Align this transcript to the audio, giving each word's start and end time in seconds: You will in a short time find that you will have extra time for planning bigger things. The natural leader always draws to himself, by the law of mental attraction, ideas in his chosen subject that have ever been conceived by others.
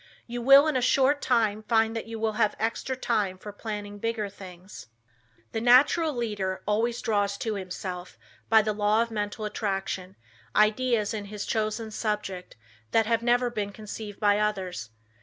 You 0.25 0.41
will 0.41 0.65
in 0.65 0.75
a 0.75 0.81
short 0.81 1.21
time 1.21 1.61
find 1.61 1.95
that 1.95 2.07
you 2.07 2.17
will 2.19 2.31
have 2.31 2.55
extra 2.57 2.95
time 2.95 3.37
for 3.37 3.51
planning 3.53 3.99
bigger 3.99 4.29
things. 4.29 4.87
The 5.51 5.61
natural 5.61 6.11
leader 6.11 6.63
always 6.65 7.03
draws 7.03 7.37
to 7.37 7.53
himself, 7.53 8.17
by 8.49 8.63
the 8.63 8.73
law 8.73 9.03
of 9.03 9.11
mental 9.11 9.45
attraction, 9.45 10.15
ideas 10.55 11.13
in 11.13 11.25
his 11.25 11.45
chosen 11.45 11.91
subject 11.91 12.55
that 12.89 13.05
have 13.05 13.21
ever 13.27 13.51
been 13.51 13.71
conceived 13.71 14.19
by 14.19 14.39
others. 14.39 14.89